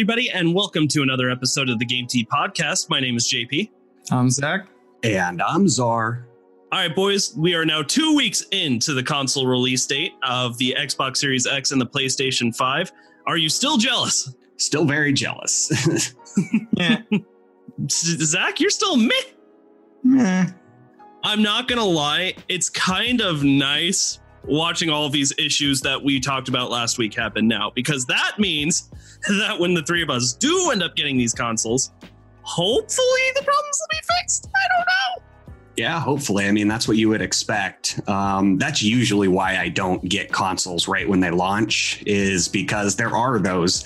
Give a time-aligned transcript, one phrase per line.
[0.00, 2.88] Everybody, and welcome to another episode of the Game Tea Podcast.
[2.88, 3.68] My name is JP.
[4.10, 4.66] I'm Zach.
[5.02, 6.26] And I'm Czar.
[6.72, 10.74] All right, boys, we are now two weeks into the console release date of the
[10.78, 12.90] Xbox Series X and the PlayStation 5.
[13.26, 14.34] Are you still jealous?
[14.56, 16.14] Still very jealous.
[16.72, 17.02] Yeah.
[17.90, 19.12] Zach, you're still meh.
[20.02, 20.46] Meh.
[21.22, 26.20] I'm not going to lie, it's kind of nice watching all these issues that we
[26.20, 28.90] talked about last week happen now because that means
[29.28, 31.92] that when the three of us do end up getting these consoles,
[32.42, 34.48] hopefully the problems will be fixed.
[34.54, 35.22] I don't know.
[35.76, 36.46] yeah, hopefully.
[36.46, 38.00] I mean, that's what you would expect.
[38.08, 43.14] Um, that's usually why I don't get consoles right when they launch, is because there
[43.16, 43.84] are those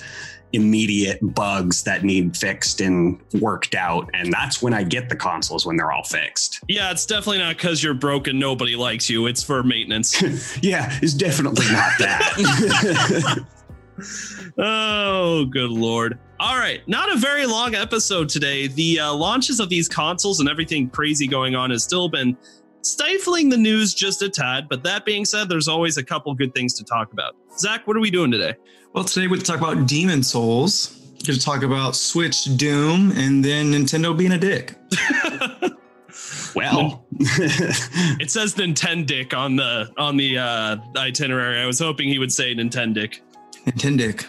[0.53, 4.09] immediate bugs that need fixed and worked out.
[4.13, 6.61] And that's when I get the consoles when they're all fixed.
[6.69, 8.39] Yeah, it's definitely not because you're broken.
[8.39, 9.27] Nobody likes you.
[9.27, 10.21] It's for maintenance.
[10.61, 13.45] Yeah, it's definitely not that.
[14.57, 16.19] oh, good lord.
[16.39, 18.67] All right, not a very long episode today.
[18.67, 22.37] The uh, launches of these consoles and everything crazy going on has still been
[22.81, 24.67] stifling the news just a tad.
[24.69, 27.35] But that being said, there's always a couple good things to talk about.
[27.57, 28.55] Zach, what are we doing today?
[28.95, 30.97] Well, today we're to talk about Demon's Souls.
[31.01, 34.73] We're Going to talk about Switch Doom and then Nintendo being a dick.
[36.55, 41.59] well, It says Nintendic on the on the uh, itinerary.
[41.59, 43.19] I was hoping he would say Nintendic.
[43.65, 44.27] Nintendic.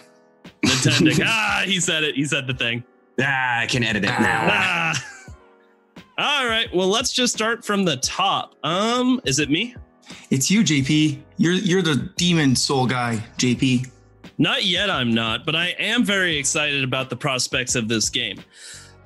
[0.65, 1.23] Nintendic.
[1.23, 2.15] ah, he said it.
[2.15, 2.83] He said the thing.
[3.21, 4.47] ah, I can edit it now.
[4.51, 5.05] Ah.
[6.17, 6.67] All right.
[6.75, 8.55] Well, let's just start from the top.
[8.65, 9.77] Um, is it me?
[10.29, 11.19] It's you, JP.
[11.37, 13.91] You're you're the Demon Soul guy, JP.
[14.37, 18.39] Not yet, I'm not, but I am very excited about the prospects of this game.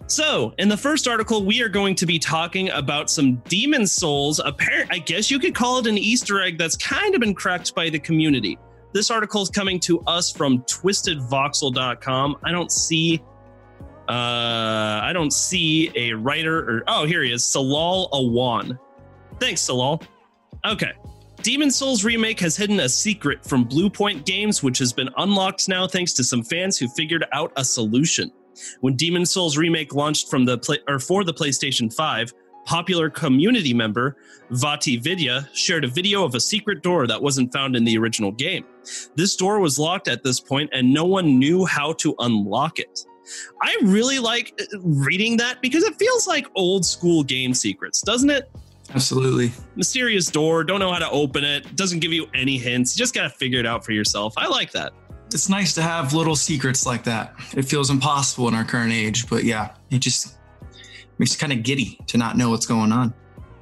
[0.08, 4.41] So, in the first article, we are going to be talking about some Demon's Souls.
[4.44, 7.74] Apparent, I guess you could call it an Easter egg that's kind of been cracked
[7.74, 8.58] by the community.
[8.94, 12.38] This article is coming to us from twistedvoxel.com.
[12.44, 13.22] I don't see
[14.09, 18.78] uh I don't see a writer or oh here he is, Salal Awan.
[19.40, 20.02] Thanks, Salal.
[20.66, 20.91] Okay.
[21.44, 25.88] Demon's Souls Remake has hidden a secret from Bluepoint Games, which has been unlocked now
[25.88, 28.31] thanks to some fans who figured out a solution.
[28.81, 32.34] When Demon's Souls Remake launched from the play, or for the PlayStation 5,
[32.66, 34.18] popular community member
[34.52, 38.63] VaatiVidya shared a video of a secret door that wasn't found in the original game.
[39.16, 43.06] This door was locked at this point, and no one knew how to unlock it.
[43.63, 48.52] I really like reading that because it feels like old school game secrets, doesn't it?
[48.94, 49.52] Absolutely.
[49.75, 53.13] mysterious door don't know how to open it doesn't give you any hints you just
[53.13, 54.91] gotta figure it out for yourself i like that
[55.34, 57.34] It's nice to have little secrets like that.
[57.56, 60.35] It feels impossible in our current age, but yeah, it just
[61.19, 63.13] makes you kind of giddy to not know what's going on.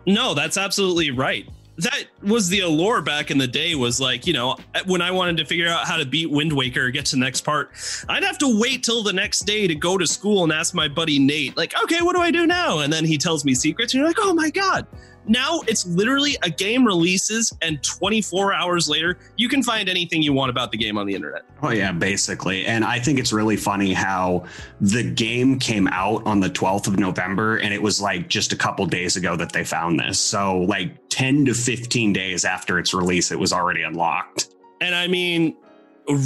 [0.08, 1.46] no that's absolutely right
[1.78, 4.58] that was the allure back in the day was like you know
[4.88, 7.20] when i wanted to figure out how to beat wind waker or get to the
[7.20, 7.72] next part
[8.10, 10.88] i'd have to wait till the next day to go to school and ask my
[10.88, 13.94] buddy nate like okay what do i do now and then he tells me secrets
[13.94, 14.88] and you're like oh my god
[15.26, 20.34] now it's literally a game releases and 24 hours later you can find anything you
[20.34, 22.66] want about the game on the internet Oh yeah, basically.
[22.66, 24.46] And I think it's really funny how
[24.80, 28.56] the game came out on the 12th of November and it was like just a
[28.56, 30.20] couple days ago that they found this.
[30.20, 34.56] So like 10 to 15 days after its release it was already unlocked.
[34.80, 35.58] And I mean,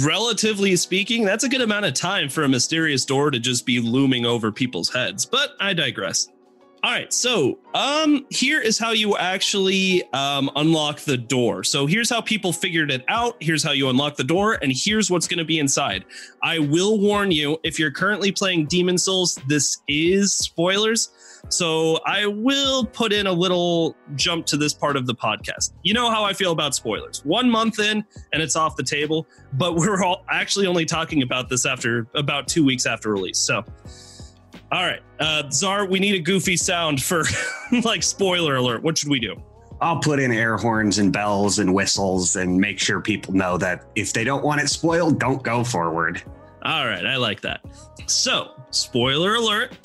[0.04, 3.80] relatively speaking, that's a good amount of time for a mysterious door to just be
[3.80, 5.26] looming over people's heads.
[5.26, 6.28] But I digress.
[6.84, 11.64] All right, so um, here is how you actually um, unlock the door.
[11.64, 13.38] So here's how people figured it out.
[13.40, 16.04] Here's how you unlock the door, and here's what's going to be inside.
[16.42, 21.08] I will warn you if you're currently playing Demon's Souls, this is spoilers.
[21.48, 25.72] So I will put in a little jump to this part of the podcast.
[25.84, 27.24] You know how I feel about spoilers.
[27.24, 28.04] One month in
[28.34, 32.46] and it's off the table, but we're all actually only talking about this after about
[32.46, 33.38] two weeks after release.
[33.38, 33.64] So,
[34.74, 37.22] all right, uh, Czar, we need a goofy sound for
[37.84, 38.82] like spoiler alert.
[38.82, 39.40] What should we do?
[39.80, 43.84] I'll put in air horns and bells and whistles and make sure people know that
[43.94, 46.24] if they don't want it spoiled, don't go forward.
[46.64, 47.60] All right, I like that.
[48.06, 49.78] So, spoiler alert.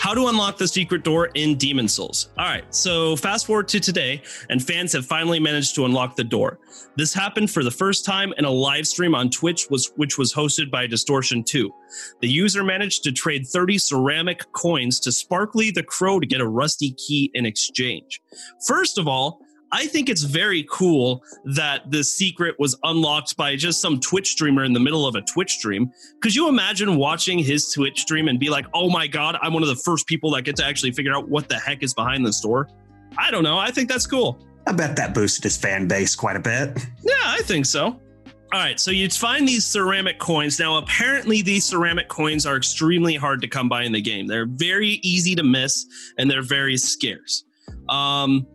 [0.00, 2.28] How to unlock the secret door in Demon's Souls.
[2.38, 6.24] All right, so fast forward to today, and fans have finally managed to unlock the
[6.24, 6.60] door.
[6.96, 10.32] This happened for the first time in a live stream on Twitch, was, which was
[10.32, 11.72] hosted by Distortion 2.
[12.20, 16.46] The user managed to trade 30 ceramic coins to Sparkly the Crow to get a
[16.46, 18.20] rusty key in exchange.
[18.64, 19.40] First of all,
[19.72, 24.64] I think it's very cool that the secret was unlocked by just some Twitch streamer
[24.64, 25.90] in the middle of a Twitch stream.
[26.20, 29.62] Could you imagine watching his Twitch stream and be like, oh my God, I'm one
[29.62, 32.24] of the first people that get to actually figure out what the heck is behind
[32.24, 32.68] this door?
[33.18, 33.58] I don't know.
[33.58, 34.38] I think that's cool.
[34.66, 36.78] I bet that boosted his fan base quite a bit.
[37.02, 38.00] Yeah, I think so.
[38.52, 40.58] All right, so you'd find these ceramic coins.
[40.60, 44.28] Now, apparently, these ceramic coins are extremely hard to come by in the game.
[44.28, 45.86] They're very easy to miss
[46.18, 47.44] and they're very scarce.
[47.88, 48.46] Um,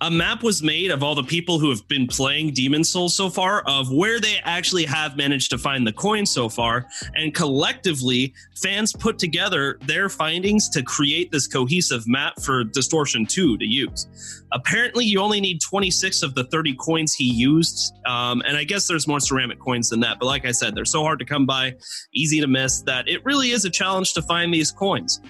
[0.00, 3.30] a map was made of all the people who have been playing Demon's Souls so
[3.30, 6.86] far of where they actually have managed to find the coin so far.
[7.14, 13.58] And collectively, fans put together their findings to create this cohesive map for Distortion 2
[13.58, 14.42] to use.
[14.52, 17.94] Apparently, you only need 26 of the 30 coins he used.
[18.06, 20.18] Um, and I guess there's more ceramic coins than that.
[20.18, 21.76] But like I said, they're so hard to come by,
[22.12, 25.20] easy to miss, that it really is a challenge to find these coins.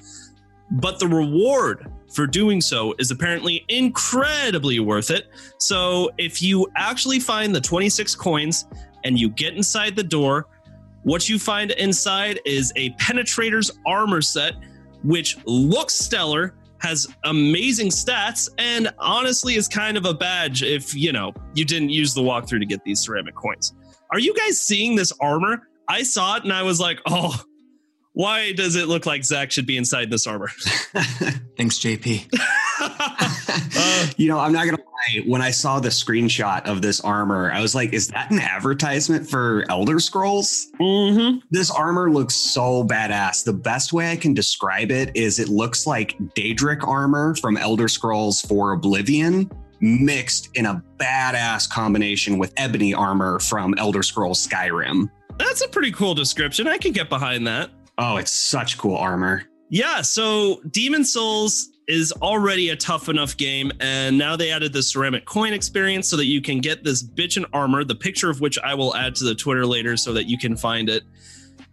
[0.74, 5.28] But the reward for doing so is apparently incredibly worth it.
[5.58, 8.66] So if you actually find the 26 coins
[9.04, 10.46] and you get inside the door,
[11.04, 14.54] what you find inside is a penetrator's armor set,
[15.02, 21.12] which looks stellar, has amazing stats, and honestly is kind of a badge if you
[21.12, 23.74] know you didn't use the walkthrough to get these ceramic coins.
[24.10, 25.68] Are you guys seeing this armor?
[25.88, 27.38] I saw it and I was like, oh,
[28.14, 30.49] why does it look like Zach should be inside this armor?
[31.56, 32.32] Thanks, JP.
[32.81, 35.22] uh, you know, I'm not gonna lie.
[35.26, 39.28] When I saw the screenshot of this armor, I was like, "Is that an advertisement
[39.28, 41.38] for Elder Scrolls?" Mm-hmm.
[41.50, 43.44] This armor looks so badass.
[43.44, 47.88] The best way I can describe it is, it looks like Daedric armor from Elder
[47.88, 49.50] Scrolls for Oblivion,
[49.81, 55.10] mixed in a badass combination with ebony armor from Elder Scrolls Skyrim.
[55.38, 56.69] That's a pretty cool description.
[56.69, 57.70] I can get behind that.
[57.99, 59.44] Oh, it's such cool armor.
[59.70, 64.82] Yeah, so Demon's Souls is already a tough enough game, and now they added the
[64.82, 68.58] ceramic coin experience so that you can get this bitchin' armor, the picture of which
[68.58, 71.02] I will add to the Twitter later so that you can find it.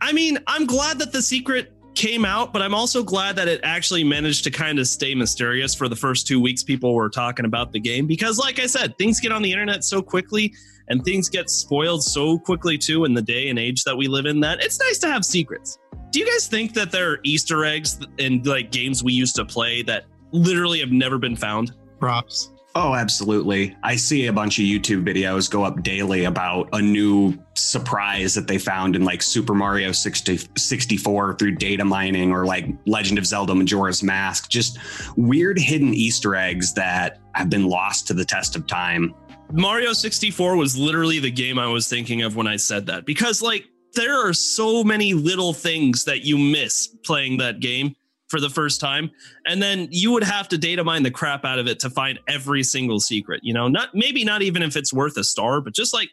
[0.02, 3.60] I mean, I'm glad that the secret came out, but I'm also glad that it
[3.64, 7.46] actually managed to kind of stay mysterious for the first two weeks people were talking
[7.46, 8.08] about the game.
[8.08, 10.54] Because, like I said, things get on the internet so quickly
[10.88, 14.25] and things get spoiled so quickly too in the day and age that we live
[14.25, 15.78] in that it's nice to have secrets.
[16.12, 19.45] Do you guys think that there are Easter eggs in like games we used to
[19.45, 21.74] play that literally have never been found?
[22.00, 22.51] Props.
[22.74, 23.75] Oh, absolutely.
[23.83, 28.48] I see a bunch of YouTube videos go up daily about a new surprise that
[28.48, 33.25] they found in like Super Mario 60, 64 through data mining or like Legend of
[33.25, 34.50] Zelda Majora's Mask.
[34.50, 34.80] Just
[35.18, 39.13] weird hidden Easter eggs that have been lost to the test of time.
[39.53, 43.42] Mario 64 was literally the game I was thinking of when I said that because
[43.42, 47.95] like there are so many little things that you miss playing that game
[48.30, 49.12] for the first time
[49.45, 52.19] and then you would have to data mine the crap out of it to find
[52.27, 53.68] every single secret you know?
[53.68, 56.09] Not maybe not even if it's worth a star but just like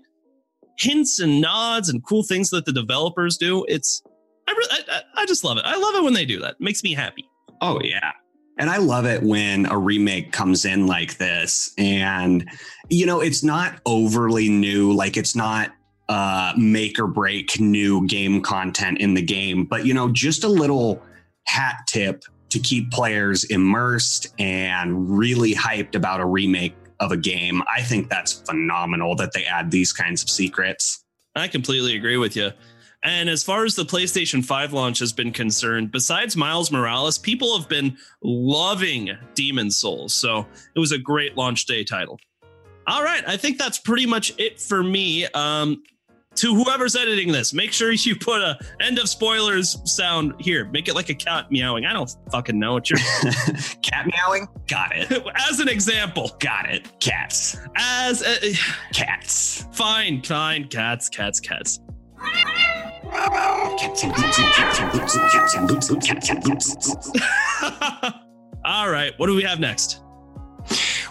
[0.79, 4.03] hints and nods and cool things that the developers do it's
[4.49, 4.55] i
[4.91, 5.65] I, I just love it.
[5.65, 6.53] I love it when they do that.
[6.53, 7.29] It makes me happy.
[7.61, 8.13] Oh yeah
[8.59, 11.73] and I love it when a remake comes in like this.
[11.79, 12.49] And,
[12.89, 14.93] you know, it's not overly new.
[14.93, 15.73] Like, it's not
[16.09, 20.49] uh, make or break new game content in the game, but, you know, just a
[20.49, 21.03] little
[21.45, 27.63] hat tip to keep players immersed and really hyped about a remake of a game.
[27.73, 31.05] I think that's phenomenal that they add these kinds of secrets.
[31.37, 32.51] I completely agree with you.
[33.05, 37.57] And as far as the PlayStation 5 launch has been concerned, besides Miles Morales, people
[37.57, 40.13] have been loving Demon's Souls.
[40.13, 42.19] So it was a great launch day title.
[42.89, 43.23] All right.
[43.27, 45.27] I think that's pretty much it for me.
[45.27, 45.83] Um,
[46.37, 50.67] to whoever's editing this, make sure you put a end of spoilers sound here.
[50.67, 51.85] Make it like a cat meowing.
[51.85, 52.99] I don't fucking know what you're
[53.83, 54.47] cat meowing.
[54.69, 55.11] Got it.
[55.51, 56.37] As an example.
[56.39, 56.89] Got it.
[57.01, 57.59] Cats.
[57.77, 58.55] As a,
[58.93, 59.67] cats.
[59.73, 60.69] Fine, fine.
[60.69, 61.81] Cats, cats, cats.
[68.65, 70.03] All right, what do we have next?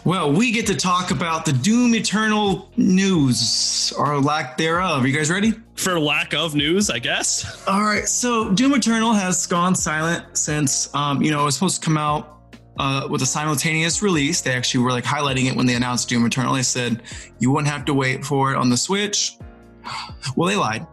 [0.08, 5.04] Well, we get to talk about the Doom Eternal news or lack thereof.
[5.04, 5.54] Are you guys ready?
[5.76, 7.68] For lack of news, I guess.
[7.68, 8.08] All right.
[8.08, 11.98] So, Doom Eternal has gone silent since, um, you know, it was supposed to come
[11.98, 12.40] out
[12.80, 14.40] uh, with a simultaneous release.
[14.40, 16.54] They actually were like highlighting it when they announced Doom Eternal.
[16.54, 17.04] They said
[17.40, 19.38] you wouldn't have to wait for it on the Switch.
[20.36, 20.86] Well, they lied.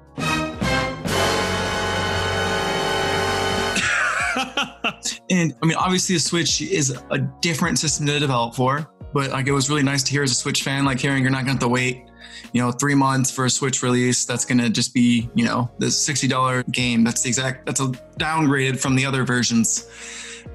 [5.31, 9.47] And I mean, obviously, the Switch is a different system to develop for, but like
[9.47, 11.47] it was really nice to hear as a Switch fan, like hearing you're not going
[11.47, 12.05] to have to wait,
[12.53, 14.25] you know, three months for a Switch release.
[14.25, 17.05] That's going to just be, you know, the sixty dollar game.
[17.05, 17.67] That's the exact.
[17.67, 17.87] That's a
[18.19, 19.89] downgraded from the other versions.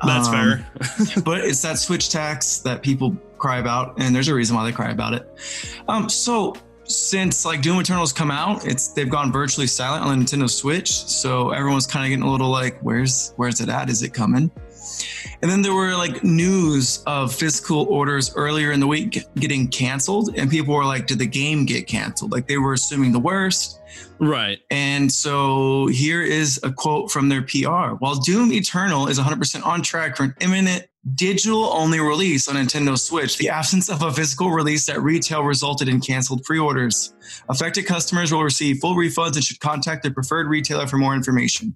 [0.06, 0.72] That's Um, fair.
[1.24, 4.72] but it's that Switch tax that people cry about, and there's a reason why they
[4.72, 5.28] cry about it.
[5.88, 6.56] Um, so
[6.90, 10.92] since like Doom Eternal's come out, it's they've gone virtually silent on the Nintendo Switch.
[10.92, 13.90] So everyone's kind of getting a little like, where's where's it at?
[13.90, 14.52] Is it coming?
[15.42, 20.36] And then there were like news of physical orders earlier in the week getting canceled,
[20.36, 22.32] and people were like, did the game get canceled?
[22.32, 23.80] Like they were assuming the worst.
[24.20, 24.60] right.
[24.70, 27.96] And so here is a quote from their PR.
[28.00, 32.98] While Doom Eternal is 100% on track for an imminent digital only release on Nintendo
[32.98, 37.14] Switch, the absence of a physical release at retail resulted in canceled pre orders.
[37.48, 41.76] Affected customers will receive full refunds and should contact their preferred retailer for more information.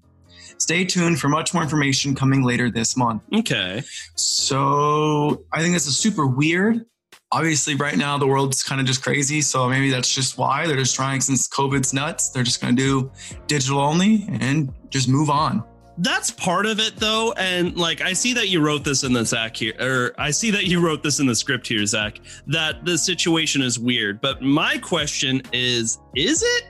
[0.57, 3.23] Stay tuned for much more information coming later this month.
[3.33, 3.83] Okay.
[4.15, 6.85] So I think this is super weird.
[7.31, 9.41] Obviously, right now the world's kind of just crazy.
[9.41, 12.29] So maybe that's just why they're just trying since COVID's nuts.
[12.29, 13.11] They're just going to do
[13.47, 15.63] digital only and just move on.
[15.97, 17.33] That's part of it though.
[17.33, 20.49] And like I see that you wrote this in the Zach here, or I see
[20.51, 24.19] that you wrote this in the script here, Zach, that the situation is weird.
[24.21, 26.65] But my question is, is it?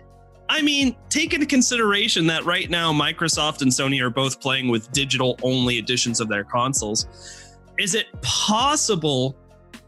[0.49, 4.91] I mean, take into consideration that right now Microsoft and Sony are both playing with
[4.91, 7.07] digital only editions of their consoles.
[7.79, 9.35] Is it possible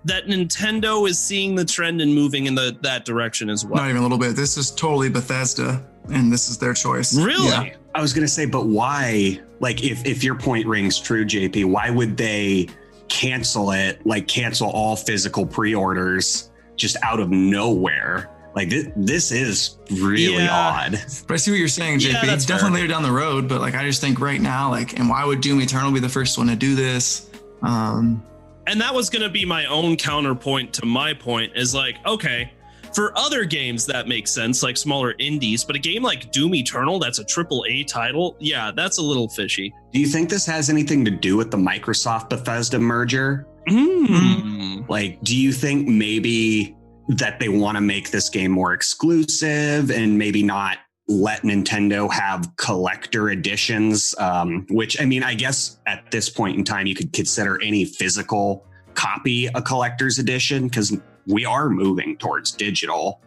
[0.05, 3.75] that Nintendo is seeing the trend and moving in the that direction as well?
[3.75, 4.35] Not even a little bit.
[4.35, 7.15] This is totally Bethesda, and this is their choice.
[7.17, 7.47] Really?
[7.47, 7.75] Yeah.
[7.93, 9.39] I was gonna say, but why?
[9.59, 12.67] Like, if if your point rings true, JP, why would they
[13.07, 14.05] cancel it?
[14.05, 18.29] Like, cancel all physical pre-orders just out of nowhere?
[18.55, 20.51] Like, this, this is really Yeah.
[20.51, 21.01] odd.
[21.27, 22.13] But I see what you're saying, JP.
[22.13, 22.87] Yeah, that's Definitely fair.
[22.87, 25.41] later down the road, but like I just think right now, like, and why would
[25.41, 27.29] Doom Eternal be the first one to do this?
[27.61, 28.23] Um,
[28.67, 32.51] and that was going to be my own counterpoint to my point is like okay
[32.95, 36.97] for other games that makes sense like smaller indies but a game like doom eternal
[36.97, 40.69] that's a triple a title yeah that's a little fishy Do you think this has
[40.69, 43.47] anything to do with the Microsoft Bethesda merger?
[43.67, 44.87] mm.
[44.89, 46.75] Like, do you think maybe
[47.07, 52.55] that they want to make this game more exclusive and maybe not let Nintendo have
[52.57, 54.13] collector editions?
[54.17, 57.85] Um, which, I mean, I guess at this point in time, you could consider any
[57.85, 60.97] physical copy a collector's edition because
[61.27, 63.21] we are moving towards digital.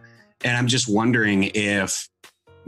[0.45, 2.09] And I'm just wondering if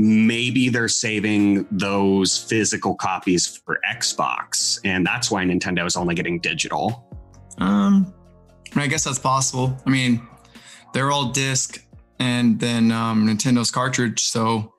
[0.01, 6.41] maybe they're saving those physical copies for Xbox, and that's why Nintendo is only getting
[6.41, 7.07] digital.
[7.59, 8.13] Um,
[8.75, 9.77] I, guess that's possible.
[9.87, 10.27] I mean,
[10.95, 11.85] they're all disc
[12.19, 14.21] and then um, Nintendo's cartridge.
[14.23, 14.73] So,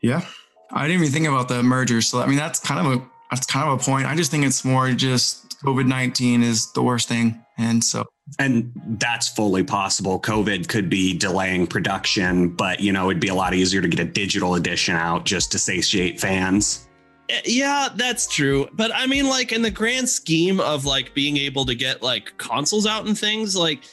[0.00, 0.24] yeah,
[0.70, 2.00] I didn't even think about the merger.
[2.00, 4.06] So, I mean, that's kind of a that's kind of a point.
[4.06, 8.06] I just think it's more just COVID nineteen is the worst thing, and so
[8.38, 10.20] And that's fully possible.
[10.20, 14.00] COVID could be delaying production, but you know, it'd be a lot easier to get
[14.00, 16.88] a digital edition out just to satiate fans.
[17.28, 21.36] Eh, yeah that's true but i mean like in the grand scheme of like being
[21.36, 23.84] able to get like consoles out and things like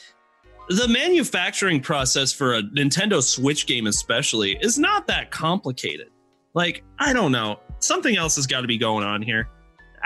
[0.70, 6.08] the manufacturing process for a nintendo switch game especially is not that complicated
[6.54, 9.48] like i don't know something else has got to be going on here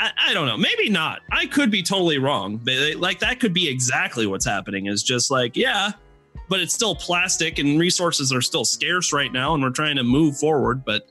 [0.00, 3.52] I, I don't know maybe not i could be totally wrong they- like that could
[3.52, 5.92] be exactly what's happening is just like yeah
[6.48, 10.02] but it's still plastic and resources are still scarce right now and we're trying to
[10.02, 11.08] move forward but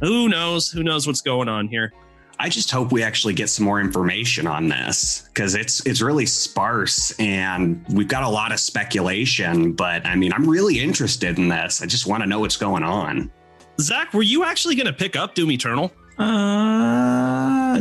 [0.00, 1.92] who knows who knows what's going on here
[2.38, 6.26] I just hope we actually get some more information on this because it's it's really
[6.26, 9.72] sparse and we've got a lot of speculation.
[9.72, 11.80] But I mean, I'm really interested in this.
[11.80, 13.32] I just want to know what's going on.
[13.80, 16.24] zach were you actually going to pick up doom eternal uh,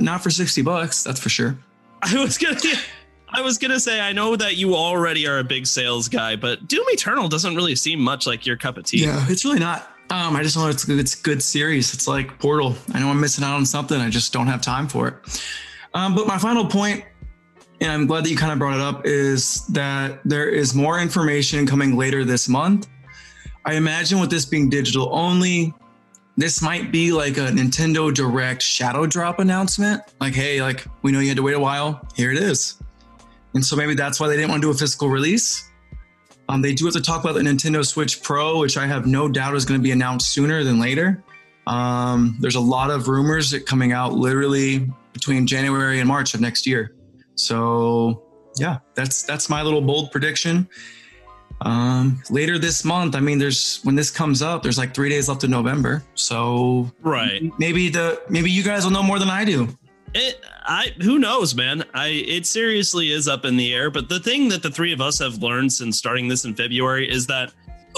[0.02, 1.58] not for sixty bucks, that's for sure.
[2.02, 2.60] i was gonna
[3.30, 6.68] i was gonna say i know that you already are a big sales guy but
[6.68, 9.90] doom eternal doesn't really seem much like your cup of tea Yeah, it's really not.
[10.12, 11.00] Um, I just know it's good.
[11.00, 11.94] It's a good series.
[11.96, 12.76] It's like Portal.
[12.94, 14.00] I know I'm missing out on something.
[14.00, 15.16] I just don't have time for it.
[15.96, 17.04] Um, but my final point,
[17.82, 21.00] and I'm glad that you kind of brought it up, is that there is more
[21.00, 22.88] information coming later this month.
[23.66, 25.74] I imagine with this being digital only,
[26.38, 30.02] this might be like a Nintendo Direct Shadow Drop announcement.
[30.20, 32.06] Like, hey, like we know you had to wait a while.
[32.16, 32.82] Here it is.
[33.54, 35.70] And so maybe that's why they didn't want to do a physical release.
[36.50, 39.28] Um, they do have to talk about the Nintendo Switch Pro, which I have no
[39.28, 41.24] doubt is going to be announced sooner than later.
[41.68, 46.42] Um, there's a lot of rumors that coming out literally between January and March of
[46.42, 46.94] next year.
[47.36, 48.24] So
[48.58, 50.68] yeah, that's that's my little bold prediction.
[51.62, 55.30] Um, later this month, I mean, there's when this comes up, there's like three days
[55.30, 56.04] left in November.
[56.16, 57.42] So Right.
[57.58, 59.68] maybe the maybe you guys will know more than I do.
[60.14, 61.84] It, I who knows, man.
[61.94, 63.90] I it seriously is up in the air.
[63.90, 67.10] But the thing that the three of us have learned since starting this in February
[67.12, 67.52] is that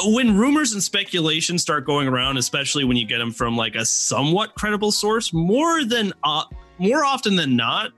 [0.05, 3.85] when rumors and speculation start going around, especially when you get them from like a
[3.85, 6.43] somewhat credible source, more than uh,
[6.77, 7.91] more often than not,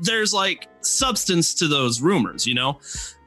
[0.00, 2.46] there's like substance to those rumors.
[2.46, 2.80] You know,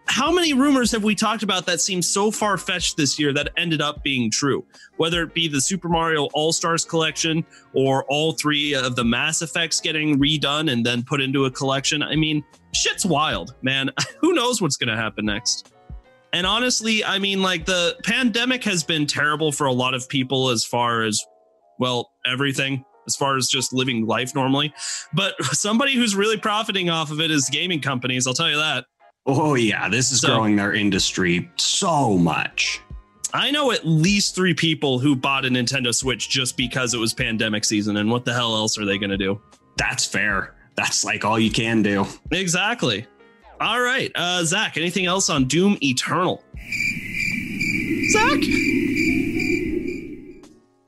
[0.10, 3.52] how many rumors have we talked about that seem so far fetched this year that
[3.58, 4.66] ended up being true?
[4.98, 9.42] Whether it be the Super Mario All Stars collection or all three of the Mass
[9.42, 12.02] Effects getting redone and then put into a collection.
[12.02, 13.90] I mean, shit's wild, man.
[14.20, 15.74] Who knows what's going to happen next?
[16.34, 20.50] And honestly, I mean, like the pandemic has been terrible for a lot of people
[20.50, 21.24] as far as,
[21.80, 24.74] well, everything, as far as just living life normally.
[25.14, 28.28] But somebody who's really profiting off of it is gaming companies.
[28.28, 28.86] I'll tell you that.
[29.28, 32.82] Oh yeah, this is So- growing their industry so much.
[33.34, 37.14] I know at least three people who bought a Nintendo Switch just because it was
[37.14, 37.98] pandemic season.
[37.98, 39.40] And what the hell else are they going to do?
[39.76, 40.56] That's fair.
[40.76, 42.06] That's like all you can do.
[42.32, 43.06] Exactly.
[43.60, 44.12] All right.
[44.16, 46.42] Uh, Zach, anything else on Doom Eternal?
[48.12, 48.40] Zach?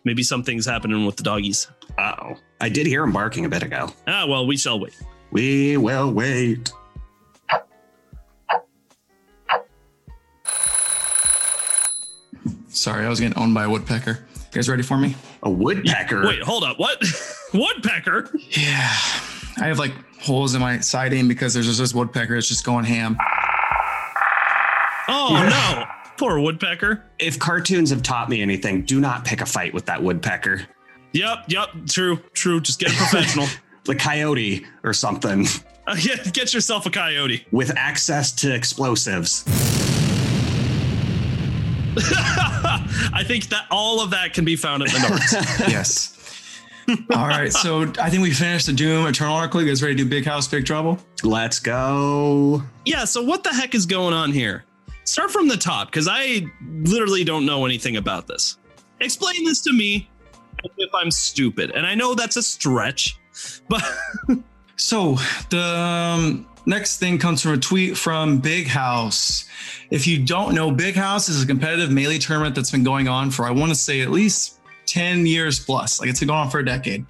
[0.06, 1.68] Maybe something's happening with the doggies.
[1.98, 2.36] Uh oh.
[2.62, 3.92] I did hear him barking a bit ago.
[4.08, 4.98] Ah, well, we shall wait.
[5.32, 6.72] We will wait.
[12.80, 14.12] Sorry, I was getting owned by a woodpecker.
[14.36, 15.14] You guys ready for me?
[15.44, 16.26] A woodpecker.
[16.26, 16.80] Wait, hold up.
[16.80, 17.04] What?
[17.54, 18.30] Woodpecker?
[18.52, 18.90] Yeah.
[19.58, 22.86] I have like holes in my siding because there's just this woodpecker that's just going
[22.86, 23.18] ham.
[25.10, 25.84] Oh, no.
[26.18, 27.04] Poor woodpecker.
[27.20, 30.62] If cartoons have taught me anything, do not pick a fight with that woodpecker.
[31.14, 31.70] Yep, yep.
[31.88, 32.62] True, true.
[32.62, 33.48] Just get a professional.
[33.86, 35.48] The coyote or something
[35.88, 37.46] Uh, get, get yourself a coyote.
[37.52, 39.44] with access to explosives.
[43.14, 45.34] I think that all of that can be found in the notes.
[45.68, 46.16] yes.
[47.16, 47.52] All right.
[47.52, 49.62] So I think we finished the Doom Eternal article.
[49.62, 50.98] You guys ready to do Big House, Big Trouble?
[51.24, 52.64] Let's go.
[52.86, 54.66] yeah, so what the heck is going on here?
[55.04, 58.58] Start from the top because I literally don't know anything about this.
[59.00, 60.10] Explain this to me
[60.78, 61.72] if I'm stupid.
[61.72, 63.18] And I know that's a stretch,
[63.68, 63.84] but
[64.80, 65.16] So
[65.50, 69.46] the um, next thing comes from a tweet from Big House.
[69.90, 73.32] If you don't know, Big House is a competitive melee tournament that's been going on
[73.32, 76.00] for I want to say at least 10 years plus.
[76.00, 77.06] Like it's been going on for a decade,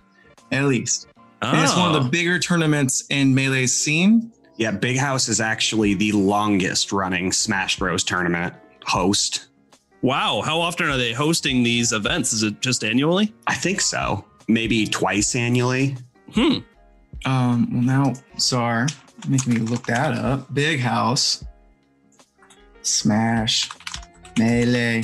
[0.52, 1.08] at least.
[1.42, 2.04] And it's one of Oh.
[2.04, 4.32] the bigger tournaments in melee scene.
[4.58, 8.04] Yeah, Big House is actually the longest running Smash Bros.
[8.04, 8.54] tournament
[8.86, 9.46] host.
[10.02, 10.42] wow.
[10.44, 12.34] How often are they hosting these events?
[12.34, 13.34] Is it just annually?
[13.48, 14.26] I think so.
[14.48, 15.96] Maybe twice annually.
[16.34, 16.58] Hmm.
[17.26, 18.88] Um, well, now, Czar,
[19.28, 20.54] making me look that up.
[20.54, 21.44] Big House,
[22.82, 23.70] Smash,
[24.38, 25.04] Melee.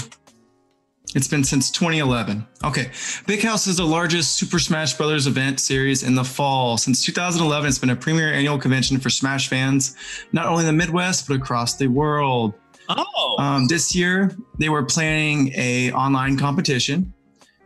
[1.16, 2.46] It's been since 2011.
[2.66, 2.92] Okay.
[3.26, 6.78] Big House is the largest Super Smash Brothers event series in the fall.
[6.78, 9.96] Since 2011, it's been a premier annual convention for Smash fans,
[10.34, 12.54] not only in the Midwest, but across the world.
[12.90, 13.36] Oh.
[13.40, 17.14] Um, this year, they were planning a online competition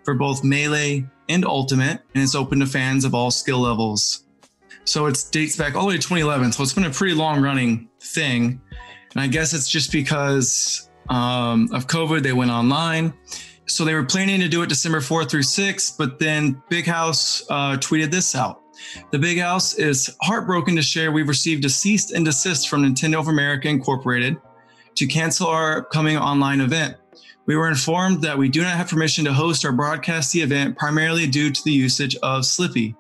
[0.03, 4.25] for both melee and ultimate, and it's open to fans of all skill levels.
[4.89, 6.51] So it dates back all the way to 2011.
[6.51, 8.59] So it's been a pretty long running thing,
[9.13, 13.13] and I guess it's just because um, of COVID they went online.
[13.67, 17.43] So they were planning to do it December 4th through 6th, but then Big House
[17.51, 18.63] uh, tweeted this out.
[19.11, 23.19] The Big House is heartbroken to share we've received a cease and desist from Nintendo
[23.19, 24.37] of America Incorporated
[24.95, 26.95] to cancel our upcoming online event.
[27.45, 30.79] We were informed that we do not have permission to host or broadcast the event
[30.79, 32.95] primarily due to the usage of Slippi.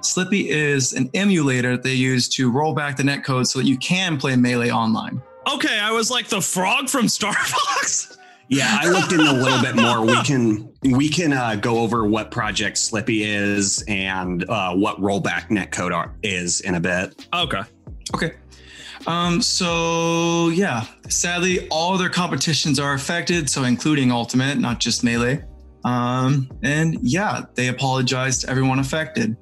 [0.00, 3.76] Slippi is an emulator that they use to roll back the netcode so that you
[3.78, 5.20] can play Melee online.
[5.52, 5.78] okay.
[5.78, 8.16] I was like the frog from Star Fox.
[8.48, 10.04] Yeah, I looked in a little bit more.
[10.04, 15.48] We can we can uh, go over what Project Slippi is and uh, what rollback
[15.48, 17.26] netcode are, is in a bit.
[17.32, 17.62] Okay.
[18.14, 18.32] Okay.
[19.06, 25.42] Um, so yeah, sadly, all their competitions are affected, so including Ultimate, not just Melee.
[25.84, 29.34] Um, and yeah, they apologize to everyone affected.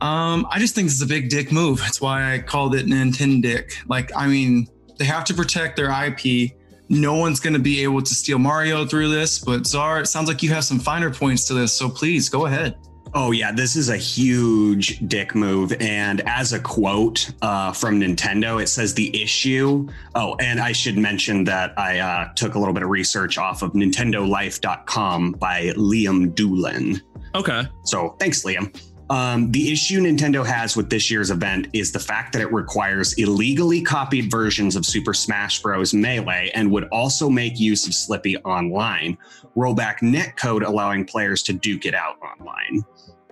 [0.00, 1.78] Um, I just think this is a big dick move.
[1.78, 3.72] That's why I called it Nintendo Dick.
[3.88, 6.52] Like, I mean, they have to protect their IP.
[6.88, 10.28] No one's going to be able to steal Mario through this, but Czar, it sounds
[10.28, 11.72] like you have some finer points to this.
[11.72, 12.76] So please go ahead.
[13.14, 15.72] Oh yeah, this is a huge dick move.
[15.80, 19.88] And as a quote uh, from Nintendo, it says the issue.
[20.14, 23.62] Oh, and I should mention that I uh, took a little bit of research off
[23.62, 27.00] of NintendoLife.com by Liam Doolan.
[27.34, 27.62] Okay.
[27.84, 28.74] So thanks, Liam.
[29.08, 33.12] Um, the issue Nintendo has with this year's event is the fact that it requires
[33.14, 35.94] illegally copied versions of Super Smash Bros.
[35.94, 39.16] Melee and would also make use of Slippi online,
[39.56, 42.84] rollback netcode allowing players to duke it out online.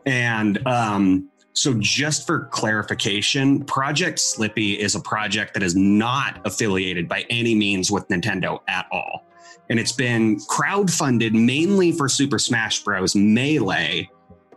[0.07, 7.09] And um, so, just for clarification, Project Slippi is a project that is not affiliated
[7.09, 9.25] by any means with Nintendo at all.
[9.71, 13.17] And it's been crowdfunded mainly for Super Smash Bros.
[13.17, 14.11] Melee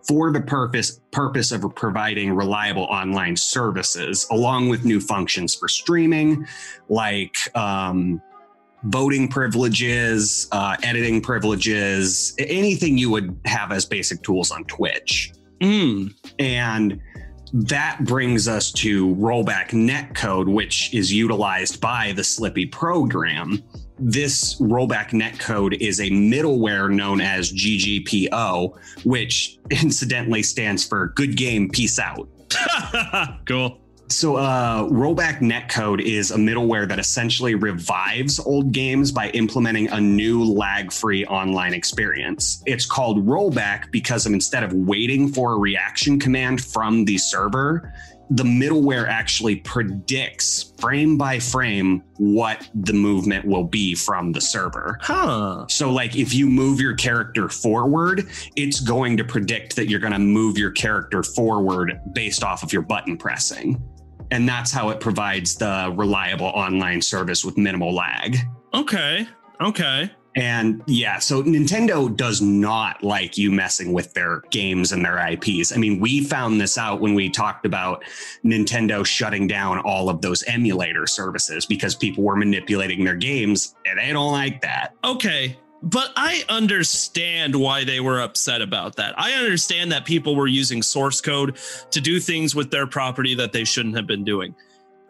[0.08, 6.48] for the purpose purpose of providing reliable online services, along with new functions for streaming,
[6.90, 8.22] like um,
[8.84, 15.34] voting privileges, uh, editing privileges, anything you would have as basic tools on Twitch.
[15.60, 16.14] Mm.
[16.40, 17.02] And
[17.54, 23.64] that brings us to rollback netcode, which is utilized by the Slippy program
[24.00, 31.70] this rollback netcode is a middleware known as GGPO, which incidentally stands for Good Game
[31.70, 32.28] Peace Out.
[33.46, 33.80] cool.
[34.10, 40.00] So, uh, rollback netcode is a middleware that essentially revives old games by implementing a
[40.00, 42.64] new lag free online experience.
[42.66, 47.94] It's called rollback because of instead of waiting for a reaction command from the server,
[48.30, 54.98] the middleware actually predicts frame by frame what the movement will be from the server.
[55.02, 55.66] Huh.
[55.68, 60.14] So, like, if you move your character forward, it's going to predict that you're going
[60.14, 63.82] to move your character forward based off of your button pressing.
[64.32, 68.38] And that's how it provides the reliable online service with minimal lag.
[68.74, 69.28] Okay.
[69.62, 70.12] Okay.
[70.38, 75.74] And yeah, so Nintendo does not like you messing with their games and their IPs.
[75.74, 78.04] I mean, we found this out when we talked about
[78.46, 83.98] Nintendo shutting down all of those emulator services because people were manipulating their games and
[83.98, 84.94] they don't like that.
[85.04, 85.58] Okay.
[85.82, 89.20] But I understand why they were upset about that.
[89.20, 91.58] I understand that people were using source code
[91.90, 94.56] to do things with their property that they shouldn't have been doing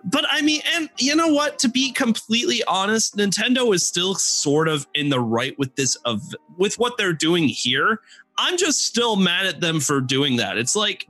[0.09, 1.59] but I mean, and you know what?
[1.59, 6.33] To be completely honest, Nintendo is still sort of in the right with this of
[6.55, 7.99] with what they're doing here.
[8.37, 10.57] I'm just still mad at them for doing that.
[10.57, 11.09] It's like,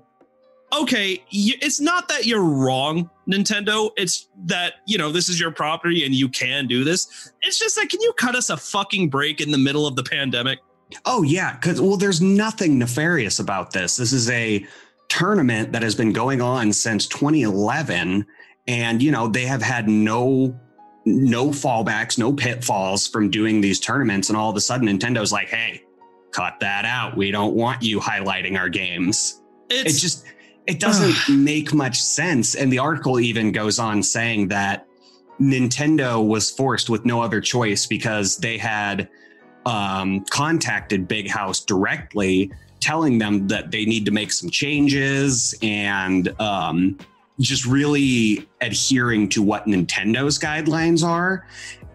[0.74, 3.92] okay, it's not that you're wrong, Nintendo.
[3.98, 7.32] It's that you know this is your property and you can do this.
[7.44, 10.04] It's just like, can you cut us a fucking break in the middle of the
[10.04, 10.58] pandemic?
[11.06, 13.98] Oh yeah, because well, there's nothing nefarious about this.
[13.98, 14.66] This is a
[15.08, 18.26] tournament that has been going on since 2011
[18.68, 20.58] and you know they have had no
[21.06, 24.30] no fallbacks no pitfalls from doing these tournaments.
[24.30, 25.84] And all of a sudden nintendo's like hey
[26.32, 27.16] cut that out.
[27.18, 29.42] We don't want you highlighting our games.
[29.70, 30.26] It's, it just
[30.66, 32.56] it doesn't make much sense.
[32.56, 34.86] And the article even goes on saying that
[35.40, 39.08] nintendo was forced with no other choice because they had
[39.66, 46.30] um, contacted big house directly telling them that they need to make some changes and
[46.40, 46.98] um,
[47.40, 51.48] just really adhering to what Nintendo's guidelines are.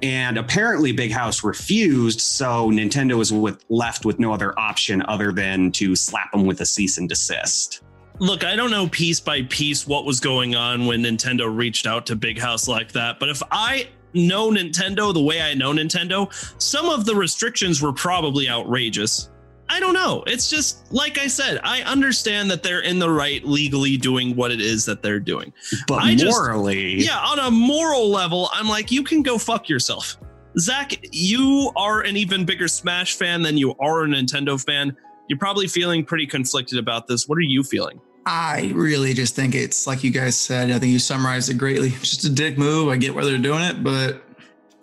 [0.02, 2.20] And apparently, Big House refused.
[2.20, 6.60] So Nintendo was with, left with no other option other than to slap them with
[6.60, 7.82] a cease and desist.
[8.18, 12.06] Look, I don't know piece by piece what was going on when Nintendo reached out
[12.06, 13.18] to Big House like that.
[13.18, 17.92] But if I know Nintendo the way I know Nintendo, some of the restrictions were
[17.92, 19.30] probably outrageous.
[19.68, 20.22] I don't know.
[20.26, 24.50] It's just like I said, I understand that they're in the right legally doing what
[24.50, 25.52] it is that they're doing.
[25.88, 26.96] But I morally.
[26.96, 30.18] Just, yeah, on a moral level, I'm like, you can go fuck yourself.
[30.58, 34.94] Zach, you are an even bigger Smash fan than you are a Nintendo fan.
[35.28, 37.26] You're probably feeling pretty conflicted about this.
[37.26, 38.00] What are you feeling?
[38.26, 40.70] I really just think it's like you guys said.
[40.70, 41.88] I think you summarized it greatly.
[41.88, 42.88] It's just a dick move.
[42.88, 44.22] I get why they're doing it, but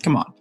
[0.04, 0.34] come on.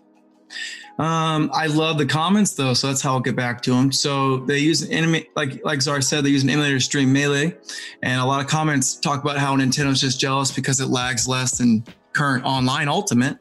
[0.99, 3.93] Um, I love the comments though, so that's how I'll get back to them.
[3.93, 7.13] So they use an anime, like like Czar said, they use an emulator to stream
[7.13, 7.57] melee,
[8.03, 11.59] and a lot of comments talk about how Nintendo's just jealous because it lags less
[11.59, 13.39] than current online Ultimate.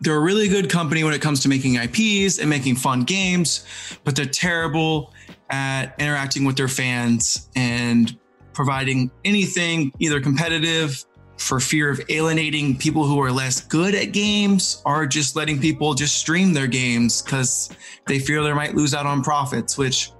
[0.00, 3.66] they're a really good company when it comes to making IPs and making fun games,
[4.04, 5.12] but they're terrible
[5.50, 8.16] at interacting with their fans and
[8.52, 11.04] providing anything either competitive
[11.38, 15.94] for fear of alienating people who are less good at games or just letting people
[15.94, 17.70] just stream their games because
[18.06, 20.12] they fear they might lose out on profits, which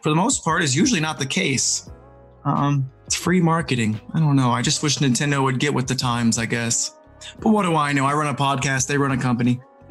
[0.00, 1.90] for the most part is usually not the case.
[2.44, 4.00] Um, it's free marketing.
[4.14, 4.50] I don't know.
[4.50, 6.94] I just wish Nintendo would get with the times, I guess.
[7.40, 8.06] But what do I know?
[8.06, 9.60] I run a podcast, they run a company.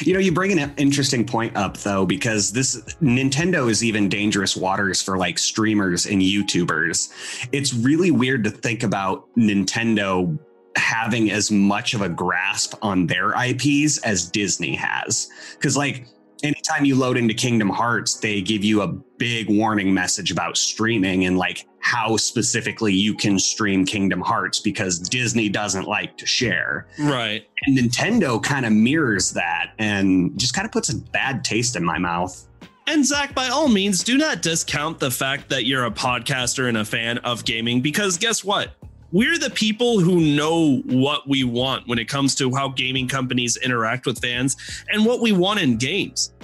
[0.00, 4.56] You know, you bring an interesting point up though, because this Nintendo is even dangerous
[4.56, 7.48] waters for like streamers and YouTubers.
[7.52, 10.38] It's really weird to think about Nintendo
[10.76, 15.28] having as much of a grasp on their IPs as Disney has.
[15.54, 16.06] Because, like,
[16.42, 21.24] anytime you load into Kingdom Hearts, they give you a big warning message about streaming
[21.24, 26.86] and like how specifically you can stream Kingdom Hearts because Disney doesn't like to share.
[26.98, 27.48] Right.
[27.64, 31.84] And Nintendo kind of mirrors that and just kind of puts a bad taste in
[31.84, 32.46] my mouth.
[32.88, 36.76] And Zach, by all means, do not discount the fact that you're a podcaster and
[36.76, 38.70] a fan of gaming because guess what?
[39.16, 43.56] We're the people who know what we want when it comes to how gaming companies
[43.56, 44.58] interact with fans
[44.90, 46.34] and what we want in games.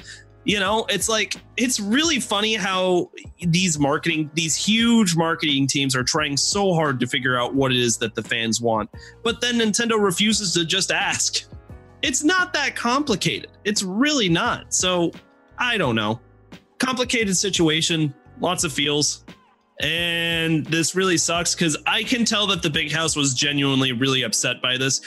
[0.44, 3.10] You know, it's like, it's really funny how
[3.42, 7.78] these marketing, these huge marketing teams are trying so hard to figure out what it
[7.78, 8.88] is that the fans want.
[9.22, 11.44] But then Nintendo refuses to just ask.
[12.00, 13.50] It's not that complicated.
[13.64, 14.72] It's really not.
[14.72, 15.12] So
[15.58, 16.22] I don't know.
[16.78, 19.26] Complicated situation, lots of feels.
[19.82, 24.22] And this really sucks because I can tell that the big house was genuinely really
[24.22, 25.00] upset by this.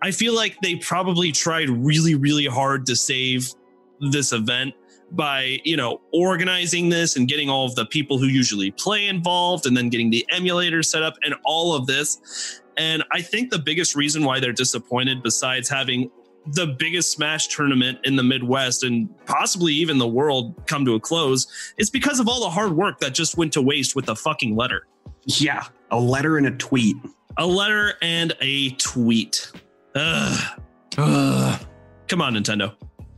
[0.00, 3.52] I feel like they probably tried really, really hard to save
[4.00, 4.74] this event
[5.12, 9.66] by, you know, organizing this and getting all of the people who usually play involved
[9.66, 12.62] and then getting the emulator set up and all of this.
[12.76, 16.10] And I think the biggest reason why they're disappointed, besides having
[16.46, 21.00] the biggest Smash tournament in the Midwest and possibly even the world come to a
[21.00, 21.46] close
[21.78, 24.56] it's because of all the hard work that just went to waste with a fucking
[24.56, 24.86] letter.
[25.24, 26.96] Yeah, a letter and a tweet.
[27.38, 29.50] A letter and a tweet.
[29.94, 30.60] Ugh.
[30.98, 31.60] Ugh.
[32.08, 32.74] Come on, Nintendo.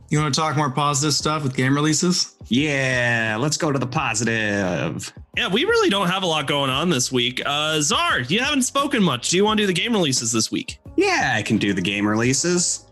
[0.09, 2.35] You want to talk more positive stuff with game releases?
[2.47, 5.11] Yeah, let's go to the positive.
[5.35, 7.41] Yeah, we really don't have a lot going on this week.
[7.43, 9.29] Uh, Czar, you haven't spoken much.
[9.29, 10.79] Do you want to do the game releases this week?
[10.95, 12.84] Yeah, I can do the game releases.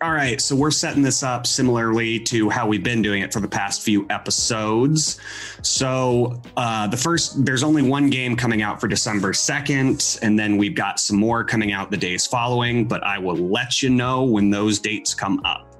[0.00, 3.40] All right, so we're setting this up similarly to how we've been doing it for
[3.40, 5.18] the past few episodes.
[5.62, 10.56] So, uh, the first, there's only one game coming out for December 2nd, and then
[10.56, 14.22] we've got some more coming out the days following, but I will let you know
[14.22, 15.74] when those dates come up.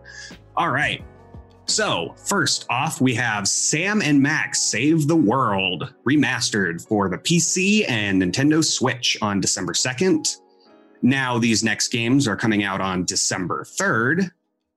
[0.57, 1.05] All right.
[1.67, 7.89] So, first off, we have Sam and Max Save the World remastered for the PC
[7.89, 10.41] and Nintendo Switch on December 2nd.
[11.03, 14.31] Now, these next games are coming out on December 3rd.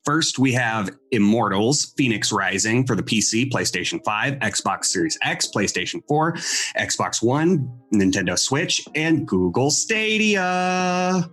[0.04, 6.02] First, we have Immortals Phoenix Rising for the PC, PlayStation 5, Xbox Series X, PlayStation
[6.08, 6.34] 4,
[6.80, 11.30] Xbox One, Nintendo Switch, and Google Stadia.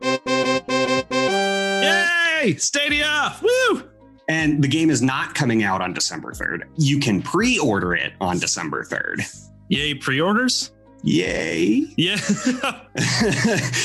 [1.10, 2.56] Yay!
[2.56, 3.36] Stadia!
[3.42, 3.82] Woo!
[4.28, 6.64] And the game is not coming out on December 3rd.
[6.76, 9.48] You can pre order it on December 3rd.
[9.68, 10.72] Yay, pre orders?
[11.02, 11.86] Yay.
[11.96, 12.16] Yeah.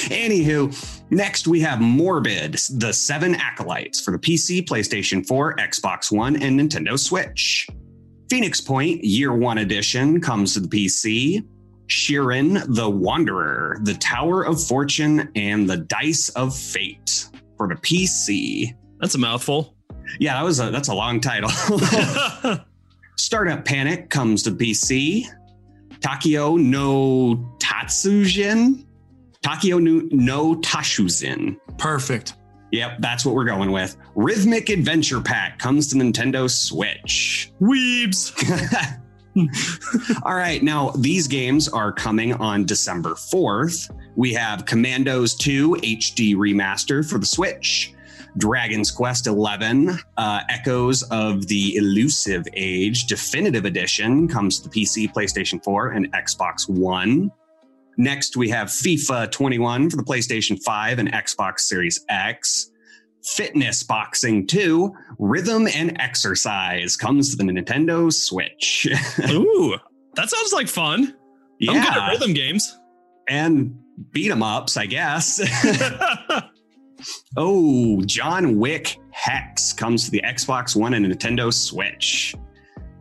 [0.09, 6.41] Anywho, next we have Morbid, the seven acolytes for the PC, PlayStation 4, Xbox One,
[6.41, 7.67] and Nintendo Switch.
[8.29, 11.43] Phoenix Point Year One Edition comes to the PC.
[11.87, 18.73] Shiren the Wanderer, the Tower of Fortune, and the Dice of Fate for the PC.
[18.99, 19.75] That's a mouthful.
[20.19, 21.49] Yeah, that was a that's a long title.
[23.17, 25.25] Startup Panic comes to PC.
[26.03, 28.85] Taiko no Tatsujin.
[29.43, 31.57] Takio no, no Tashuzin.
[31.77, 32.35] Perfect.
[32.71, 33.97] Yep, that's what we're going with.
[34.15, 37.51] Rhythmic Adventure Pack comes to Nintendo Switch.
[37.61, 38.31] Weebs.
[40.23, 43.93] All right, now these games are coming on December 4th.
[44.15, 47.92] We have Commandos 2 HD Remaster for the Switch.
[48.37, 55.11] Dragon's Quest 11, uh, Echoes of the Elusive Age Definitive Edition comes to the PC,
[55.13, 57.31] PlayStation 4, and Xbox One.
[57.97, 62.71] Next, we have FIFA 21 for the PlayStation 5 and Xbox Series X.
[63.23, 68.87] Fitness Boxing 2, Rhythm and Exercise comes to the Nintendo Switch.
[69.29, 69.77] Ooh,
[70.15, 71.15] that sounds like fun.
[71.69, 72.77] I'm good at rhythm games.
[73.29, 73.75] and
[74.11, 75.39] beat 'em ups, I guess.
[77.37, 82.35] oh, John Wick Hex comes to the Xbox One and Nintendo Switch.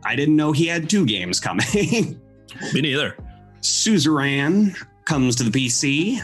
[0.05, 1.67] I didn't know he had two games coming.
[2.75, 3.17] Me neither.
[3.61, 6.21] Suzerain comes to the PC,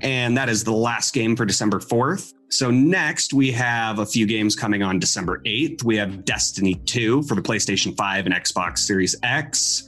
[0.00, 2.34] and that is the last game for December 4th.
[2.50, 5.82] So, next we have a few games coming on December 8th.
[5.82, 9.84] We have Destiny 2 for the PlayStation 5 and Xbox Series X.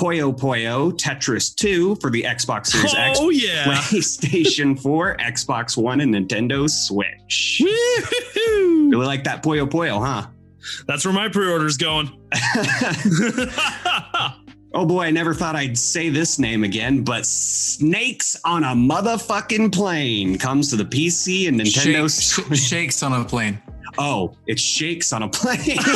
[0.00, 3.64] Puyo Puyo Tetris 2 for the Xbox Series X, Oh, yeah.
[3.66, 7.60] PlayStation 4, Xbox One, and Nintendo Switch.
[7.62, 8.88] Woo-hoo-hoo.
[8.90, 10.26] Really like that Puyo Puyo, huh?
[10.86, 12.10] That's where my pre order's going.
[14.74, 19.72] oh boy, I never thought I'd say this name again, but Snakes on a Motherfucking
[19.72, 22.58] Plane comes to the PC and Nintendo Shake- Switch.
[22.60, 23.60] shakes on a plane.
[23.98, 25.78] Oh, it shakes on a plane.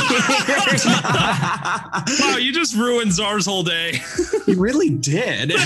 [2.21, 4.01] wow, you just ruined Czar's whole day.
[4.47, 5.53] you really did.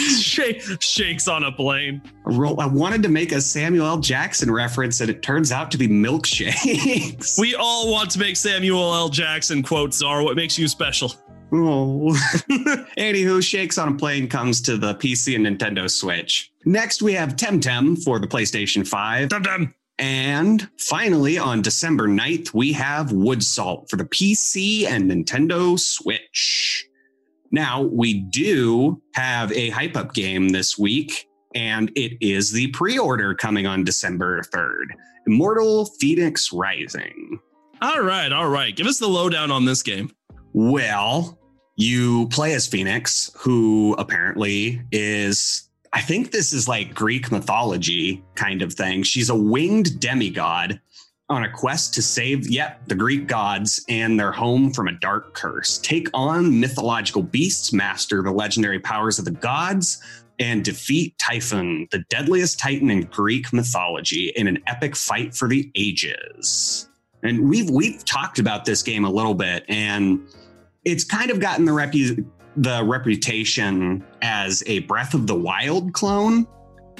[0.00, 2.00] Shake, shakes on a plane.
[2.26, 3.98] I wanted to make a Samuel L.
[3.98, 7.38] Jackson reference, and it turns out to be milkshakes.
[7.38, 9.10] We all want to make Samuel L.
[9.10, 11.12] Jackson quotes are what makes you special.
[11.52, 12.12] Oh.
[12.96, 16.52] Anywho, Shakes on a Plane comes to the PC and Nintendo Switch.
[16.64, 19.28] Next, we have Temtem for the PlayStation 5.
[19.28, 19.74] Dum dum.
[20.00, 26.86] And finally, on December 9th, we have Woodsalt for the PC and Nintendo Switch.
[27.52, 32.98] Now, we do have a hype up game this week, and it is the pre
[32.98, 34.86] order coming on December 3rd
[35.26, 37.38] Immortal Phoenix Rising.
[37.82, 38.74] All right, all right.
[38.74, 40.10] Give us the lowdown on this game.
[40.54, 41.38] Well,
[41.76, 48.62] you play as Phoenix, who apparently is, I think this is like Greek mythology kind
[48.62, 49.02] of thing.
[49.02, 50.80] She's a winged demigod
[51.28, 55.34] on a quest to save, yep, the Greek gods and their home from a dark
[55.34, 55.78] curse.
[55.78, 60.02] Take on mythological beasts, master the legendary powers of the gods,
[60.40, 65.70] and defeat Typhon, the deadliest titan in Greek mythology, in an epic fight for the
[65.76, 66.88] ages.
[67.22, 70.20] And we've we've talked about this game a little bit, and
[70.84, 72.24] it's kind of gotten the repu-
[72.56, 76.46] the reputation as a Breath of the Wild clone,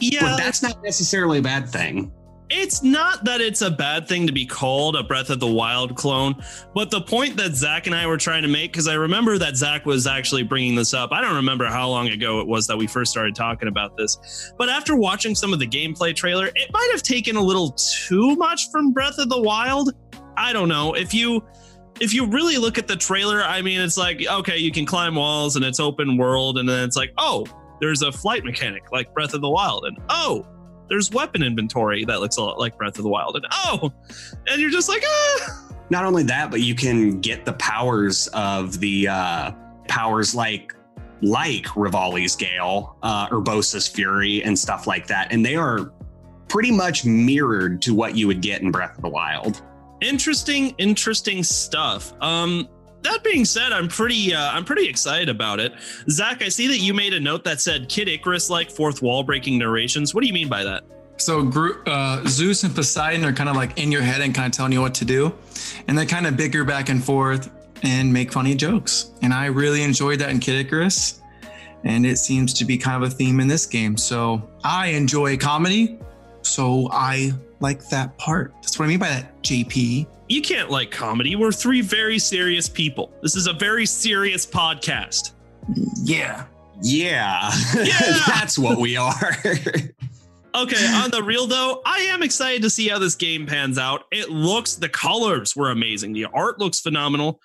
[0.00, 2.12] Yeah, but that's not necessarily a bad thing.
[2.52, 5.94] it's not that it's a bad thing to be called a Breath of the Wild
[5.96, 6.34] clone,
[6.74, 9.56] but the point that Zach and I were trying to make, because I remember that
[9.56, 11.12] Zach was actually bringing this up.
[11.12, 14.52] I don't remember how long ago it was that we first started talking about this,
[14.58, 18.34] but after watching some of the gameplay trailer, it might have taken a little too
[18.36, 19.92] much from Breath of the Wild.
[20.36, 21.44] I don't know if you.
[22.00, 25.14] If you really look at the trailer, I mean, it's like, okay, you can climb
[25.14, 26.58] walls and it's open world.
[26.58, 27.46] And then it's like, oh,
[27.80, 29.84] there's a flight mechanic like Breath of the Wild.
[29.84, 30.46] And oh,
[30.88, 33.36] there's weapon inventory that looks a lot like Breath of the Wild.
[33.36, 33.92] And oh,
[34.48, 35.66] and you're just like, ah.
[35.90, 39.52] Not only that, but you can get the powers of the uh,
[39.88, 40.74] powers like
[41.22, 45.92] like Revali's Gale, uh, Urbosa's Fury, and stuff like that, and they are
[46.48, 49.62] pretty much mirrored to what you would get in Breath of the Wild.
[50.00, 52.12] Interesting, interesting stuff.
[52.22, 52.68] Um,
[53.02, 55.72] that being said, I'm pretty, uh, I'm pretty excited about it.
[56.10, 59.22] Zach, I see that you made a note that said Kid Icarus like fourth wall
[59.22, 60.14] breaking narrations.
[60.14, 60.84] What do you mean by that?
[61.16, 61.50] So
[61.86, 64.72] uh, Zeus and Poseidon are kind of like in your head and kind of telling
[64.72, 65.34] you what to do,
[65.86, 67.50] and they kind of bicker back and forth
[67.82, 69.12] and make funny jokes.
[69.22, 71.20] And I really enjoyed that in Kid Icarus,
[71.84, 73.98] and it seems to be kind of a theme in this game.
[73.98, 75.98] So I enjoy comedy,
[76.42, 78.52] so I like that part.
[78.62, 80.06] That's what I mean by that, JP.
[80.28, 81.36] You can't like comedy.
[81.36, 83.12] We're three very serious people.
[83.22, 85.32] This is a very serious podcast.
[86.02, 86.46] Yeah.
[86.82, 88.22] Yeah, Yeah!
[88.26, 89.36] that's what we are.
[90.52, 94.06] Okay, on the real though, I am excited to see how this game pans out.
[94.10, 96.12] It looks the colors were amazing.
[96.12, 97.40] The art looks phenomenal.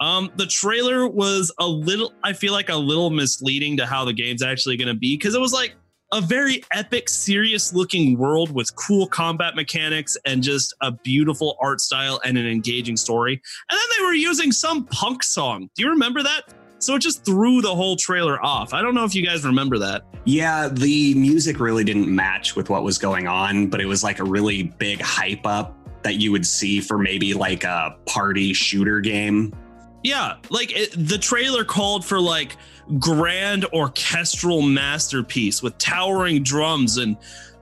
[0.00, 4.12] Um, the trailer was a little, I feel like a little misleading to how the
[4.12, 5.76] game's actually going to be because it was like
[6.12, 11.80] a very epic, serious looking world with cool combat mechanics and just a beautiful art
[11.80, 13.40] style and an engaging story.
[13.70, 15.70] And then they were using some punk song.
[15.74, 16.42] Do you remember that?
[16.78, 18.74] So it just threw the whole trailer off.
[18.74, 20.02] I don't know if you guys remember that.
[20.24, 24.18] yeah, the music really didn't match with what was going on, but it was like
[24.18, 29.00] a really big hype up that you would see for maybe like a party shooter
[29.00, 29.54] game.
[30.02, 32.56] Yeah, like it, the trailer called for like
[32.98, 37.16] grand orchestral masterpiece with towering drums and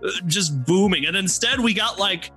[0.05, 1.07] uh, just booming.
[1.07, 2.33] And instead we got like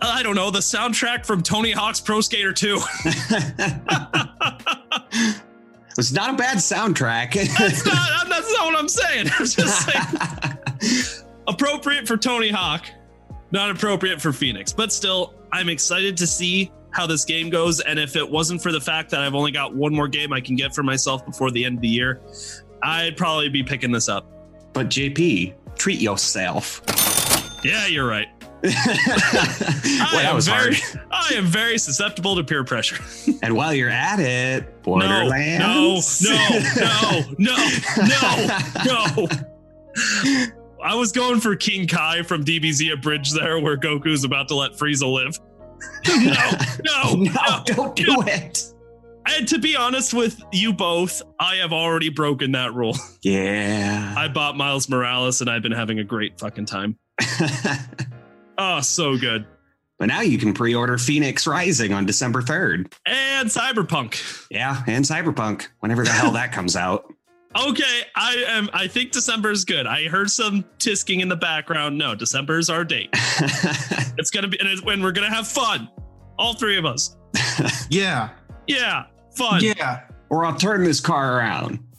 [0.00, 2.80] I don't know, the soundtrack from Tony Hawk's Pro Skater 2.
[5.98, 7.34] It's not a bad soundtrack.
[7.34, 9.26] that's not that's not what I'm saying.
[9.38, 12.86] I'm just saying appropriate for Tony Hawk,
[13.50, 14.74] not appropriate for Fenyx.
[14.74, 17.80] But still, I'm excited to see how this game goes.
[17.80, 20.40] And if it wasn't for the fact that I've only got one more game I
[20.40, 22.20] can get for myself before the end of the year,
[22.82, 24.26] I'd probably be picking this up.
[24.72, 26.82] but JP, treat yourself.
[27.64, 28.28] Yeah, you're right.
[28.62, 31.00] well, I that am was very, hard.
[31.10, 33.02] I am very susceptible to peer pressure.
[33.42, 36.22] And while you're at it, No, no, Borderlands.
[36.22, 37.56] no, no, no,
[38.86, 39.26] no, no.
[40.84, 44.72] I was going for King Kai from DBZ Abridged there, where Goku's about to let
[44.72, 45.38] Frieza live.
[46.06, 46.50] No, no,
[46.84, 47.62] no, no.
[47.64, 48.62] don't do it.
[49.28, 52.96] And to be honest with you both, I have already broken that rule.
[53.22, 54.14] Yeah.
[54.16, 56.98] I bought Miles Morales and I've been having a great fucking time.
[58.58, 59.46] Oh, so good.
[59.98, 62.92] but now you can pre-order Fenyx Rising on December 3rd.
[63.06, 64.46] And Cyberpunk.
[64.50, 67.04] Yeah, and Cyberpunk, whenever the hell that comes out.
[67.54, 68.70] Okay, I am.
[68.72, 69.86] I think December is good.
[69.86, 71.98] I heard some tisking in the background.
[71.98, 73.10] No, December is our date.
[74.18, 75.88] It's gonna be, and it's when we're gonna have fun.
[76.38, 77.16] All three of us.
[77.90, 78.30] Yeah.
[78.66, 79.04] Yeah,
[79.36, 79.62] fun.
[79.62, 80.02] Yeah.
[80.30, 81.78] or I'll turn this car around.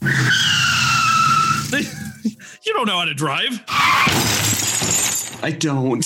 [2.66, 3.62] You don't know how to drive.
[3.68, 6.02] I don't.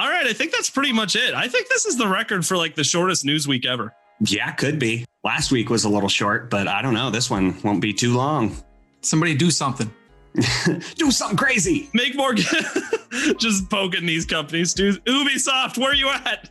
[0.00, 1.34] All right, I think that's pretty much it.
[1.34, 3.94] I think this is the record for like the shortest news week ever.
[4.24, 5.04] Yeah, could be.
[5.24, 7.10] Last week was a little short, but I don't know.
[7.10, 8.56] This one won't be too long.
[9.00, 9.92] Somebody do something.
[10.96, 11.90] Do something crazy.
[11.92, 12.32] Make more
[13.38, 15.04] just poking these companies, dude.
[15.04, 16.48] Ubisoft, where are you at?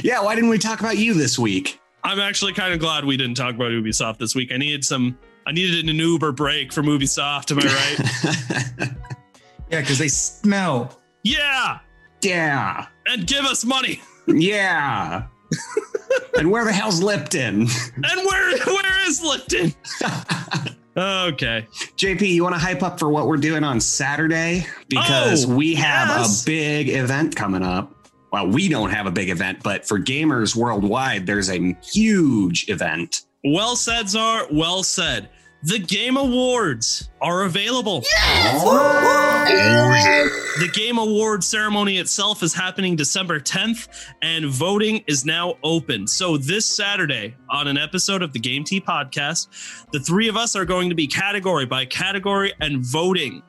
[0.02, 1.78] yeah, why didn't we talk about you this week?
[2.02, 4.50] I'm actually kind of glad we didn't talk about Ubisoft this week.
[4.50, 8.92] I needed some I needed an Uber break from Ubisoft, am I right?
[9.72, 11.00] Yeah, because they smell.
[11.22, 11.78] yeah.
[12.20, 12.86] yeah.
[13.06, 14.02] And give us money.
[14.26, 15.28] Yeah.
[16.38, 17.66] And where the hell's Lipton?
[17.96, 19.74] And where where is Lipton?
[20.96, 21.66] okay.
[21.96, 24.66] JP, you want to hype up for what we're doing on Saturday?
[24.88, 26.42] Because Oh, we have yes.
[26.42, 27.94] a big event coming up.
[28.32, 33.22] Well, we don't have a big event, but for gamers worldwide, there's a huge event.
[33.44, 34.46] Well said, Czar.
[34.50, 35.28] Well said.
[35.64, 38.02] The Game Awards are available.
[38.02, 38.62] Yes!
[38.64, 39.44] Oh,
[40.58, 43.86] the Game Award ceremony itself is happening December 10th,
[44.22, 46.08] and voting is now open.
[46.08, 50.56] So, this Saturday, on an episode of the Game Tea podcast, the three of us
[50.56, 53.40] are going to be category by category and voting.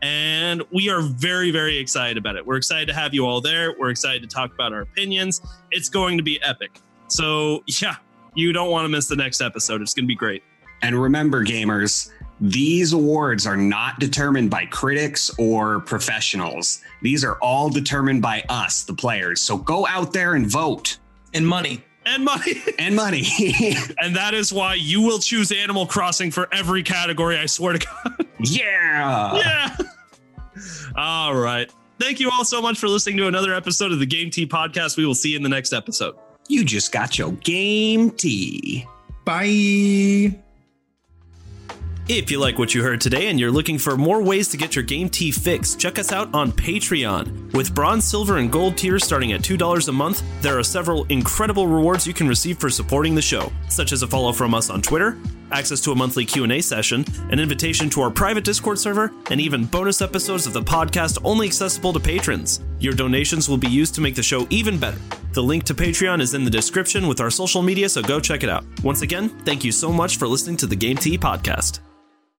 [0.00, 2.46] And we are very, very excited about it.
[2.46, 3.74] We're excited to have you all there.
[3.78, 5.42] We're excited to talk about our opinions.
[5.70, 6.80] It's going to be epic.
[7.08, 7.96] So, yeah,
[8.34, 9.82] you don't want to miss the next episode.
[9.82, 10.42] It's going to be great.
[10.82, 12.10] And remember, gamers,
[12.40, 16.80] these awards are not determined by critics or professionals.
[17.02, 19.40] These are all determined by us, the players.
[19.40, 20.98] So go out there and vote
[21.34, 21.84] And money.
[22.06, 22.62] And money.
[22.78, 23.24] and money.
[24.02, 27.86] and that is why you will choose Animal Crossing for every category, I swear to
[27.86, 28.26] God.
[28.40, 29.34] yeah.
[29.36, 29.76] yeah.
[30.96, 31.70] All right.
[32.00, 34.96] Thank you all so much for listening to another episode of the Game Tea podcast.
[34.96, 36.16] We will see you in the next episode.
[36.48, 38.86] You just got your game tea.
[39.26, 40.40] Bye.
[42.12, 44.74] If you like what you heard today and you're looking for more ways to get
[44.74, 47.52] your game tea fix, check us out on Patreon.
[47.52, 51.68] With bronze, silver, and gold tiers starting at $2 a month, there are several incredible
[51.68, 54.82] rewards you can receive for supporting the show, such as a follow from us on
[54.82, 55.18] Twitter,
[55.52, 59.64] access to a monthly Q&A session, an invitation to our private Discord server, and even
[59.64, 62.60] bonus episodes of the podcast only accessible to patrons.
[62.80, 64.98] Your donations will be used to make the show even better.
[65.32, 68.42] The link to Patreon is in the description with our social media, so go check
[68.42, 68.64] it out.
[68.82, 71.78] Once again, thank you so much for listening to the Game Tea podcast.